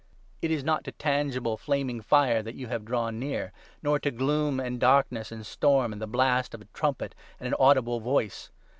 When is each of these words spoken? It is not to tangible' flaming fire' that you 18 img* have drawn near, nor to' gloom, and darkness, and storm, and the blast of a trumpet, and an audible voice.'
It 0.41 0.49
is 0.49 0.63
not 0.63 0.83
to 0.85 0.91
tangible' 0.93 1.57
flaming 1.57 2.01
fire' 2.01 2.41
that 2.41 2.55
you 2.55 2.61
18 2.65 2.65
img* 2.65 2.71
have 2.71 2.85
drawn 2.85 3.19
near, 3.19 3.53
nor 3.83 3.99
to' 3.99 4.09
gloom, 4.09 4.59
and 4.59 4.79
darkness, 4.79 5.31
and 5.31 5.45
storm, 5.45 5.93
and 5.93 6.01
the 6.01 6.07
blast 6.07 6.55
of 6.55 6.61
a 6.61 6.65
trumpet, 6.73 7.13
and 7.39 7.47
an 7.47 7.53
audible 7.59 7.99
voice.' 7.99 8.49